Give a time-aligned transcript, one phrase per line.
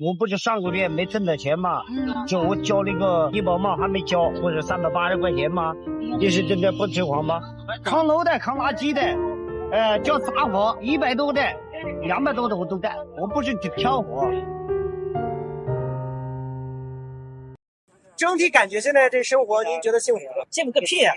[0.00, 1.82] 我不是上个月没挣到钱嘛？
[2.26, 5.74] 就我交那个医保嘛，还没交，不是三百八十块钱吗？
[6.18, 7.38] 你是真的不吃黄吗？
[7.84, 9.02] 扛楼的，扛垃圾的，
[9.70, 11.42] 呃，叫杂活，一百多的，
[12.00, 14.26] 两百多的我都干，我不是挑活。
[18.16, 20.46] 整体感觉现在这生活，您觉得幸福吗？
[20.48, 21.12] 幸福个屁啊！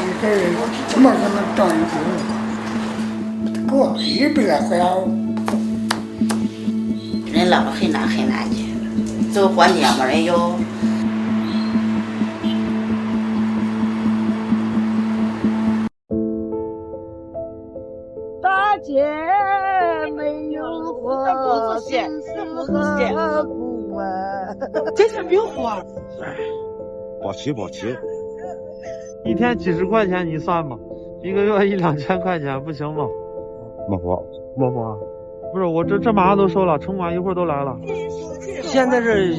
[0.00, 0.40] 一个人，
[0.88, 1.94] 怎么可能当一个？
[3.70, 4.70] 过一百块，
[7.32, 8.54] 人老了很难很难的，
[9.32, 10.52] 走过年没人要。
[18.42, 19.02] 大姐
[20.14, 20.62] 没有
[21.02, 22.26] 我，心事
[22.66, 24.04] 何苦啊？
[25.22, 25.78] 没有花。
[26.20, 26.36] 哎，
[27.22, 27.96] 保齐保齐。
[29.24, 30.76] 一天几十块钱你算吧？
[31.22, 33.06] 一个月一两千块钱不行吗？
[33.88, 34.98] 莫婆，莫婆，
[35.52, 37.76] 不是我这这马上都收了，城管一会儿都来了。
[38.62, 39.34] 现在这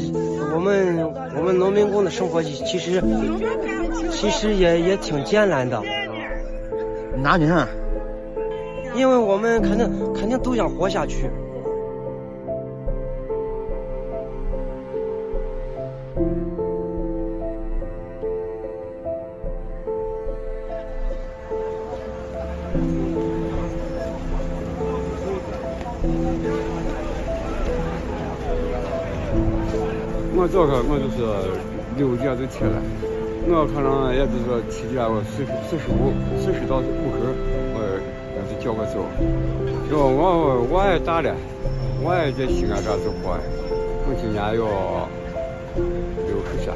[0.53, 3.01] 我们我们农民工的生活其实
[4.09, 5.81] 其实也也挺艰难的。
[7.21, 7.45] 哪里？
[8.95, 11.29] 因为我们肯定肯定都想活下去。
[30.53, 31.17] 早上我就是
[31.97, 32.77] 六点就起来，
[33.49, 37.25] 我可能也就是七点我四十四十五四十到五十，
[37.73, 37.81] 我
[38.37, 39.01] 要是叫我走。
[39.89, 41.35] 就我我也大了，
[42.03, 43.33] 我也在西安这活，
[44.05, 45.09] 我今年要
[46.27, 46.71] 六十岁。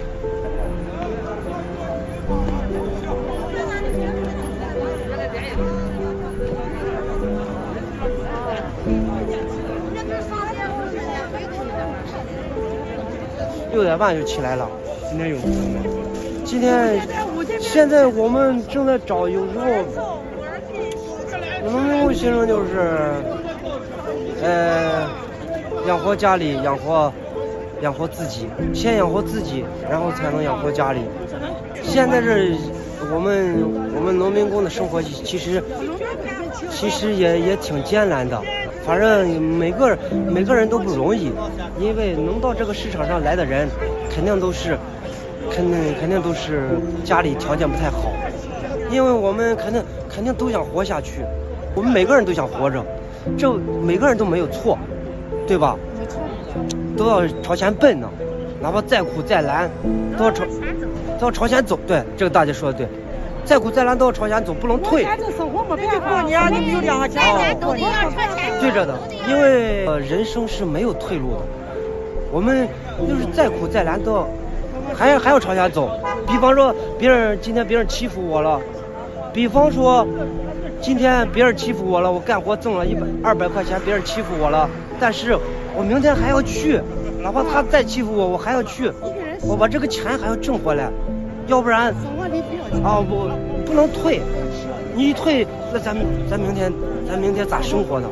[13.78, 14.68] 六点半就起来了，
[15.08, 15.38] 今天有。
[16.44, 17.00] 今天
[17.60, 19.66] 现在我们正在找，有时候
[21.64, 23.12] 我们有些人就是，
[24.42, 25.08] 呃，
[25.88, 27.14] 养活家里，养活
[27.82, 31.02] 养活自己，先养活自己，然后才能养活家里。
[31.84, 32.58] 现在这
[33.14, 33.62] 我们
[33.96, 35.62] 我们农民工的生活其实
[36.72, 38.42] 其实也也挺艰难的。
[38.84, 40.00] 反正每个人
[40.32, 41.30] 每个人都不容易，
[41.80, 43.68] 因为能到这个市场上来的人，
[44.10, 44.78] 肯定都是，
[45.52, 46.70] 肯定肯定都是
[47.04, 48.12] 家里条件不太好，
[48.90, 51.22] 因为我们肯定肯定都想活下去，
[51.76, 52.84] 我们每个人都想活着，
[53.38, 53.52] 这
[53.84, 54.78] 每个人都没有错，
[55.48, 55.76] 对吧？
[56.98, 58.10] 都要朝前奔呢，
[58.60, 59.70] 哪怕再苦再难，
[60.18, 60.44] 都要朝
[61.20, 61.78] 都要朝前走。
[61.86, 62.88] 对，这个大姐说的对。
[63.46, 65.06] 再苦再难都要朝前走，不能退。
[65.06, 67.24] 过年你们有两个钱，
[68.60, 68.98] 对着的，
[69.30, 71.42] 因为呃人生是没有退路的，
[72.32, 72.68] 我们
[73.08, 74.28] 就是再苦再难都要，
[74.94, 75.90] 还还要朝下走。
[76.28, 78.60] 比方说别人今天别人欺负我了，
[79.34, 80.06] 比方说
[80.82, 85.38] 今天别人欺负我了，我干活挣了一百二百块钱，别人欺负我了，但是
[85.76, 86.82] 我明天还要去，
[87.22, 88.92] 哪怕他再欺负我，我还要去，
[89.42, 90.90] 我把这个钱还要挣回来。
[91.48, 91.94] 要不然，
[92.84, 93.30] 啊不，
[93.66, 94.20] 不能退，
[94.94, 95.96] 你一退，那咱
[96.30, 96.70] 咱明天
[97.08, 98.10] 咱明天咋生活呢？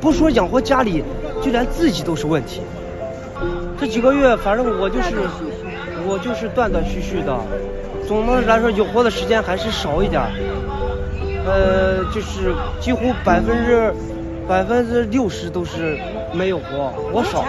[0.00, 1.02] 不说养活家里，
[1.42, 2.60] 就连自己都是问题。
[3.78, 5.16] 这几个月，反正我就是
[6.06, 7.36] 我就是断断续续的，
[8.06, 10.20] 总的来说有活的时间还是少一点，
[11.46, 13.92] 呃，就是几乎百分之
[14.46, 15.98] 百分之六十都是
[16.34, 17.44] 没有活，我少。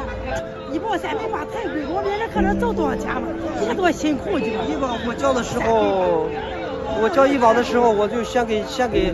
[0.72, 3.22] 医保三百八太贵，我们这可能挣多少钱了？
[3.68, 4.46] 这多辛苦的。
[4.46, 6.28] 医保我交的时候，
[7.04, 9.14] 我交医保的时候，我就先给先给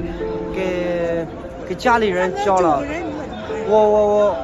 [0.54, 1.26] 给
[1.68, 2.84] 给家里人交了。
[3.70, 4.38] 我我我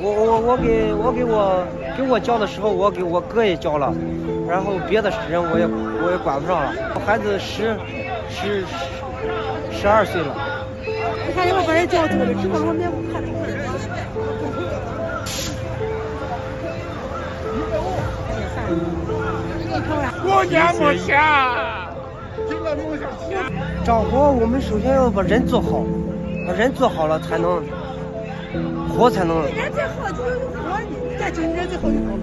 [0.00, 1.66] 我我我给我给我
[1.96, 3.92] 给我交的时候，我给我哥也交了，
[4.48, 6.72] 然后别的人我也我也管不上了。
[6.94, 7.76] 我孩子十
[8.30, 8.64] 十
[9.72, 10.34] 十二岁了。
[11.26, 13.22] 你看，我把人交出来，只管我免不看。
[20.22, 21.18] 过年没钱，
[22.48, 22.76] 今年
[23.84, 25.84] 着火，我们首先要把人做好，
[26.46, 27.62] 把人做好了才能
[28.96, 29.42] 活才能。
[29.42, 30.86] 人再好就有火呢，
[31.18, 32.18] 咱就人再好有火。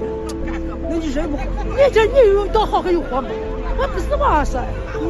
[0.90, 3.30] 那你人不好，你这你有多好还有活吗？
[3.78, 4.62] 我不是话说，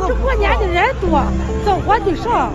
[0.08, 1.22] 这过年的人多，
[1.66, 2.50] 造火的少，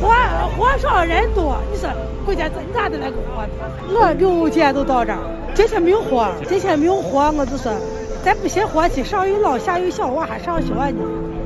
[0.00, 0.12] 活
[0.56, 1.88] 活少人多，你说
[2.24, 3.46] 国家怎咋的那个火？
[3.88, 5.18] 我六届都到这儿，
[5.54, 7.72] 这些没有活，今天没有活，我就说。
[8.22, 10.94] 咱不歇火气，上有老下有小娃还上学呢，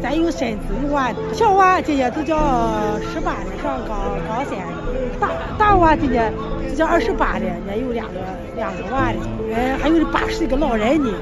[0.02, 2.36] 咱有孙子有娃的，小娃今年都叫
[3.12, 3.94] 十八了，上高
[4.28, 4.58] 高三，
[5.20, 6.32] 大大娃今年
[6.68, 8.14] 就叫二十八了，人家有两个
[8.56, 9.18] 两个娃了，
[9.54, 11.12] 哎，还有八十一个老人呢，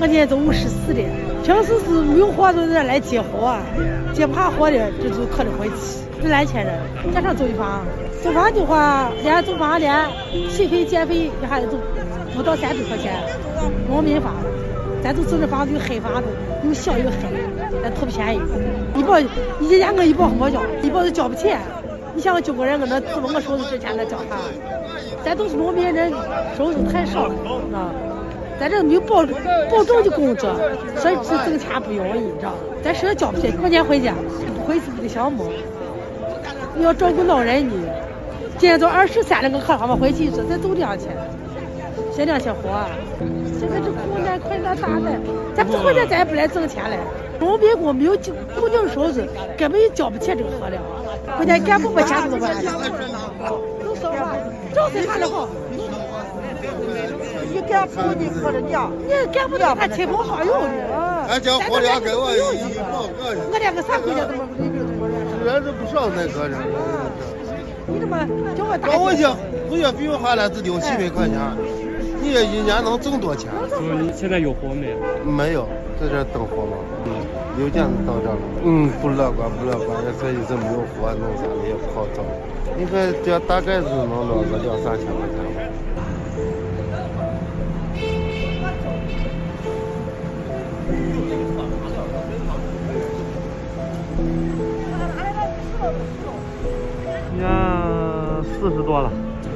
[0.00, 1.00] 我今年都五十四了。
[1.42, 3.56] 平时是没有活都在来接活，
[4.14, 5.74] 接不下活的这就可着回去。
[6.22, 6.78] 这两千人
[7.12, 7.84] 加上租房，
[8.22, 9.92] 租房的话连租房连
[10.48, 11.76] 洗费电费一下子都
[12.34, 13.12] 不到三百块钱，
[13.88, 14.32] 农民房。
[15.04, 16.28] 咱都住这房子有黑房子，
[16.64, 17.28] 又小又黑，
[17.82, 18.40] 咱图便宜。
[18.96, 19.26] 医保一
[19.76, 21.54] 年我医保没交，医保都交不起。
[22.14, 24.38] 你像我中国人，我那自我收入之前那交啥？
[25.22, 26.10] 咱都是农民人，
[26.56, 27.34] 收入太少了，
[27.74, 27.92] 啊！
[28.58, 29.16] 咱这没有保
[29.70, 30.48] 保证的工作，
[30.96, 32.54] 所以挣钱不容易，你知道？
[32.82, 34.14] 咱实在交不起，过年回家
[34.56, 35.44] 不回去不得想么？
[36.74, 37.74] 你要照顾老人呢。
[38.56, 41.08] 今年都二十三了，我可好嘛回去说再走两千，
[42.14, 42.60] 先两些活。
[43.58, 45.10] 现在这困难困难大的，
[45.56, 46.96] 咱不困难咱也不来挣钱了。
[47.40, 48.12] 农民工没有
[48.54, 49.26] 固定收入，
[49.58, 50.78] 根本就交不起这个活了。
[51.36, 52.54] 关键干部把钱怎么办？
[53.84, 54.36] 都说话，
[54.72, 55.48] 正事干得好。
[57.52, 61.26] 你干部你可着娘，你干不了还亲朋好友呢。
[61.28, 65.44] 俺家活两跟我一一毛个我连个啥回家都没没没没没。
[65.44, 66.54] 人是不少那个人。
[67.86, 68.16] 你怎么
[68.56, 68.96] 叫我打？
[68.96, 69.26] 我去，
[69.68, 71.36] 我月比我花了只有七百块钱。
[72.24, 73.52] 你一年能挣多少钱？
[73.68, 74.96] 说你现在有活没有？
[75.24, 75.68] 没有，
[76.00, 76.72] 在这等活吗。
[77.04, 77.12] 嗯，
[77.60, 78.38] 邮件到这了。
[78.64, 79.98] 嗯，不乐观，不乐观。
[80.18, 82.22] 这一直没有活，弄啥的也不好找。
[82.76, 85.60] 你看这大概是能捞个两三千块钱吧。
[97.30, 97.42] 今年
[98.58, 99.12] 四十多了。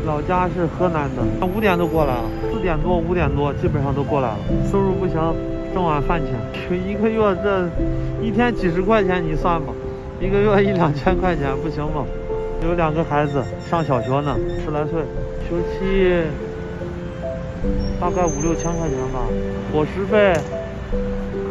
[0.08, 4.38] 老家是河南的，五点都过来了，四点多五点多基本上都过来了。
[4.72, 5.14] 收入不行，
[5.74, 6.32] 挣碗饭钱，
[6.88, 7.68] 一个月这
[8.22, 9.70] 一天几十块钱，你算吧，
[10.18, 12.06] 一个月一两千块钱不行吗？
[12.66, 14.34] 有两个孩子上小学呢，
[14.64, 15.02] 十来岁，
[15.46, 16.22] 学期
[18.00, 19.20] 大概五六千块钱吧，
[19.70, 20.32] 伙食费、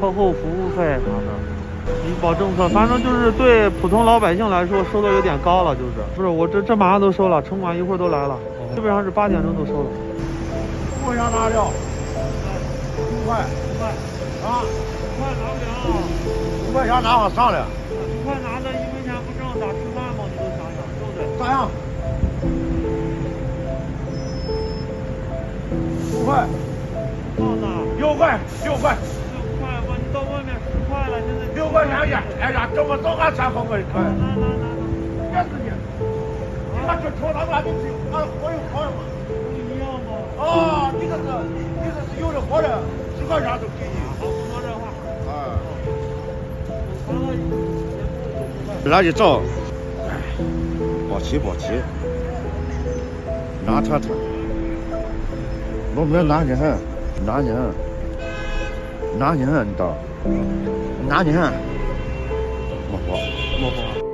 [0.02, 1.57] 课后服务费啥的。
[2.06, 8.38] 医保政策，反正就是对普通老百姓来说收的有点高了，就是不是我这这马上都收了，城管一会儿都来了，
[8.76, 9.90] 基本上是八点钟都收了。
[11.02, 11.72] 五块钱拿了，
[12.98, 13.88] 五块，五块，
[14.44, 15.68] 啊，五块拿不了，
[16.70, 20.24] 五块钱拿我上来，五块拿着一分钱不挣咋吃饭嘛？
[20.28, 21.20] 你都想想，对不对？
[21.40, 21.70] 咋样？
[26.14, 26.46] 五块，
[27.38, 27.68] 放哪？
[27.98, 28.98] 六块，六块。
[31.68, 34.02] 六块钱，哎呀，这么早俺三块块，快！
[35.34, 35.76] 也是的，
[36.72, 39.04] 你看这瞅他们还没吃，俺活有好吗？
[39.28, 39.34] 不
[39.76, 40.10] 一样吗？
[40.40, 41.20] 啊，你这是，
[41.52, 42.80] 你这是有的活的，
[43.20, 44.00] 十块钱都给你。
[44.18, 44.88] 好，说这话。
[45.30, 45.60] 啊。
[48.86, 49.42] 那就找，
[50.08, 50.10] 哎，
[51.10, 51.74] 保齐保齐，
[53.66, 54.10] 难谈谈。
[55.94, 56.78] 农民难的很，
[57.26, 59.94] 难的很，难的很，你知道。
[61.08, 61.36] 哪年？
[62.92, 63.14] 没活，
[63.60, 64.08] 没活。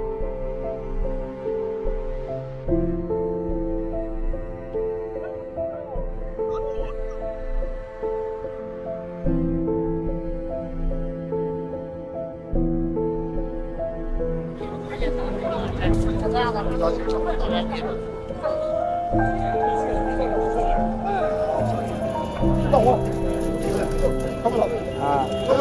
[22.72, 22.98] 到我，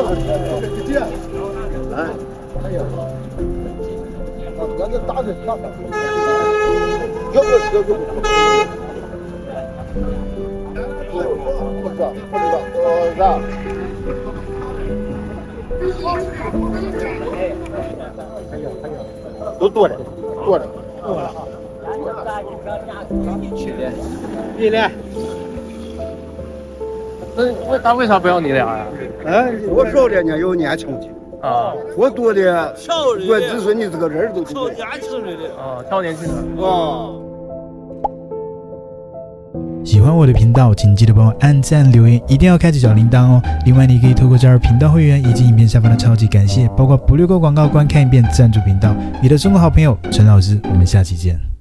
[0.02, 0.90] 啊，看不到，几几？
[0.96, 1.98] 哎，
[2.64, 2.78] 哎呀，
[4.80, 5.48] 俺这打的啥？
[7.32, 7.94] 要不要要不要？
[11.82, 13.20] 不知道，不知道，呃，啥？
[18.50, 18.94] 哎呀，哎呀，
[19.58, 19.96] 都多着，
[20.44, 20.66] 多着，
[21.02, 21.22] 多了。
[23.56, 23.62] 去
[24.70, 24.90] 的，
[27.36, 28.86] 那我他为啥不要你俩呀？
[29.26, 31.08] 哎，我少的呢，有年轻的。
[31.40, 32.72] 啊，我多的，
[33.28, 36.34] 我只说你这个人都挑年轻人的啊，挑年轻人
[36.64, 37.10] 啊。
[39.84, 43.42] 喜欢我的频道，请记得帮我按赞、留言，一定要开启小铃铛哦。
[43.66, 48.94] 另外，你可以透过加入频道会员以及影片下方的超级感谢，包括不略过广告、观看一遍赞助频道。
[49.20, 51.51] 你的中国好朋友陈老师，我们下期见。